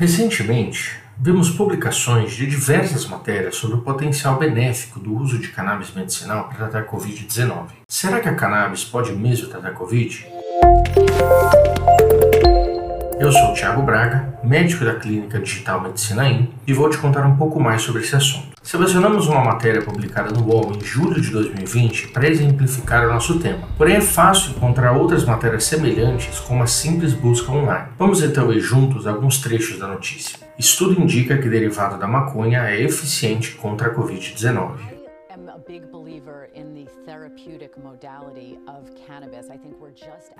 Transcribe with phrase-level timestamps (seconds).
[0.00, 6.48] Recentemente, vimos publicações de diversas matérias sobre o potencial benéfico do uso de cannabis medicinal
[6.48, 7.66] para tratar Covid-19.
[7.86, 10.26] Será que a cannabis pode mesmo tratar Covid?
[13.18, 17.26] Eu sou o Thiago Braga, médico da clínica Digital Medicina In, e vou te contar
[17.26, 18.49] um pouco mais sobre esse assunto.
[18.62, 23.66] Selecionamos uma matéria publicada no UOL em julho de 2020 para exemplificar o nosso tema.
[23.76, 27.88] Porém, é fácil encontrar outras matérias semelhantes com uma simples busca online.
[27.98, 30.38] Vamos então ver juntos alguns trechos da notícia.
[30.58, 34.99] Estudo indica que derivado da maconha é eficiente contra a Covid-19.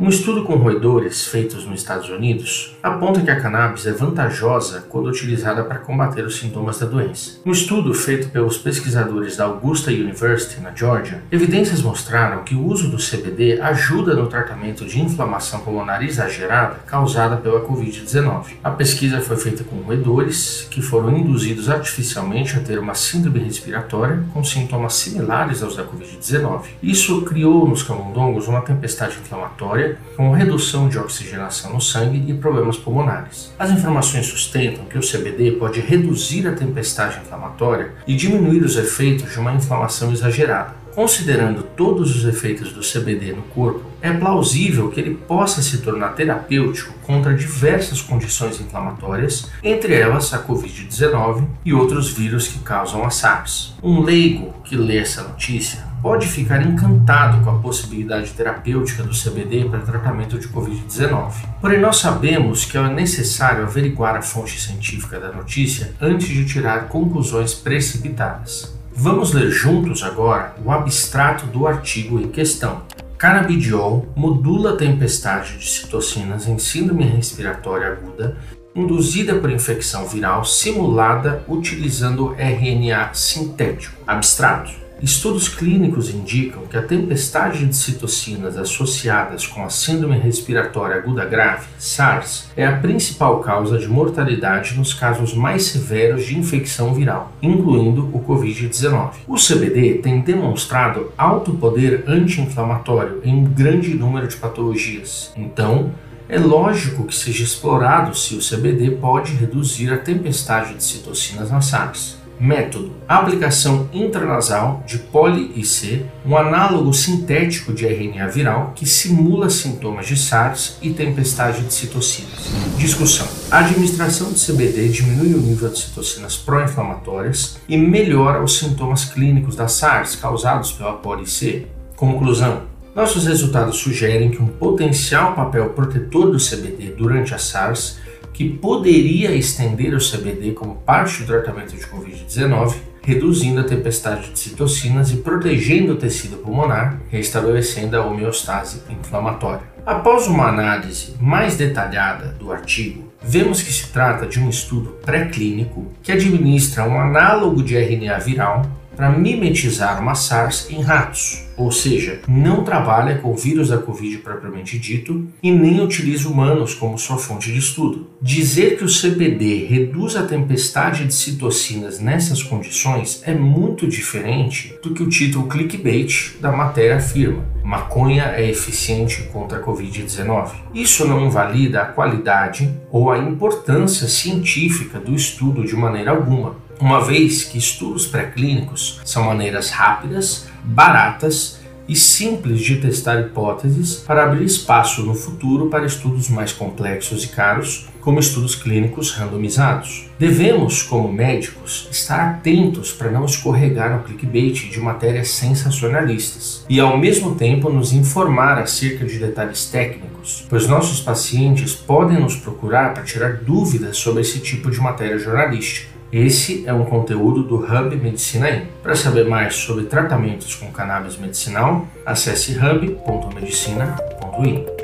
[0.00, 5.08] Um estudo com roedores feitos nos Estados Unidos aponta que a cannabis é vantajosa quando
[5.08, 7.38] utilizada para combater os sintomas da doença.
[7.46, 12.90] Um estudo feito pelos pesquisadores da Augusta University, na Georgia, evidências mostraram que o uso
[12.90, 18.56] do CBD ajuda no tratamento de inflamação pulmonar exagerada causada pela Covid-19.
[18.64, 24.24] A pesquisa foi feita com roedores que foram induzidos artificialmente a ter uma síndrome respiratória
[24.32, 26.62] com sintomas similares aos da Covid-19.
[26.82, 32.76] Isso criou nos camundongos uma tempestade inflamatória com redução de oxigenação no sangue e problemas
[32.76, 33.52] pulmonares.
[33.58, 39.30] As informações sustentam que o CBD pode reduzir a tempestade inflamatória e diminuir os efeitos
[39.30, 40.79] de uma inflamação exagerada.
[40.94, 46.10] Considerando todos os efeitos do CBD no corpo, é plausível que ele possa se tornar
[46.10, 53.10] terapêutico contra diversas condições inflamatórias, entre elas a Covid-19 e outros vírus que causam a
[53.10, 53.74] SARS.
[53.82, 59.66] Um leigo que lê essa notícia pode ficar encantado com a possibilidade terapêutica do CBD
[59.68, 61.32] para tratamento de Covid-19.
[61.60, 66.88] Porém, nós sabemos que é necessário averiguar a fonte científica da notícia antes de tirar
[66.88, 68.69] conclusões precipitadas.
[69.02, 72.82] Vamos ler juntos agora o abstrato do artigo em questão.
[73.16, 78.36] Canabidiol modula a tempestade de citocinas em síndrome respiratória aguda
[78.76, 83.96] induzida por infecção viral simulada utilizando RNA sintético.
[84.06, 84.70] Abstrato.
[85.02, 91.68] Estudos clínicos indicam que a tempestade de citocinas associadas com a Síndrome Respiratória Aguda Grave,
[91.78, 98.10] SARS, é a principal causa de mortalidade nos casos mais severos de infecção viral, incluindo
[98.12, 99.12] o Covid-19.
[99.26, 105.32] O CBD tem demonstrado alto poder anti-inflamatório em um grande número de patologias.
[105.34, 105.92] Então,
[106.28, 111.62] é lógico que seja explorado se o CBD pode reduzir a tempestade de citocinas na
[111.62, 112.19] SARS.
[112.40, 120.16] Método: aplicação intranasal de poli-IC, um análogo sintético de RNA viral que simula sintomas de
[120.16, 122.50] SARS e tempestade de citocinas.
[122.78, 129.04] Discussão: a administração de CBD diminui o nível de citocinas pró-inflamatórias e melhora os sintomas
[129.04, 131.66] clínicos da SARS causados pela poli-IC.
[131.94, 132.62] Conclusão:
[132.94, 137.98] nossos resultados sugerem que um potencial papel protetor do CBD durante a SARS
[138.40, 144.38] que poderia estender o CBD como parte do tratamento de Covid-19, reduzindo a tempestade de
[144.38, 149.60] citocinas e protegendo o tecido pulmonar, restabelecendo a homeostase inflamatória.
[149.84, 155.92] Após uma análise mais detalhada do artigo, vemos que se trata de um estudo pré-clínico
[156.02, 158.62] que administra um análogo de RNA viral
[159.00, 164.18] para mimetizar uma SARS em ratos, ou seja, não trabalha com o vírus da Covid
[164.18, 168.10] propriamente dito e nem utiliza humanos como sua fonte de estudo.
[168.20, 174.92] Dizer que o CBD reduz a tempestade de citocinas nessas condições é muito diferente do
[174.92, 177.42] que o título clickbait da matéria afirma.
[177.64, 180.50] Maconha é eficiente contra a Covid-19.
[180.74, 187.04] Isso não invalida a qualidade ou a importância científica do estudo de maneira alguma uma
[187.04, 191.60] vez que estudos pré-clínicos são maneiras rápidas, baratas
[191.90, 197.28] e simples de testar hipóteses para abrir espaço no futuro para estudos mais complexos e
[197.28, 200.08] caros, como estudos clínicos randomizados.
[200.18, 206.96] Devemos, como médicos, estar atentos para não escorregar no clickbait de matérias sensacionalistas e, ao
[206.96, 213.02] mesmo tempo, nos informar acerca de detalhes técnicos, pois nossos pacientes podem nos procurar para
[213.02, 215.89] tirar dúvidas sobre esse tipo de matéria jornalística.
[216.12, 218.66] Esse é um conteúdo do Hub Medicina In.
[218.82, 224.79] Para saber mais sobre tratamentos com cannabis medicinal, acesse hub.medicina.in.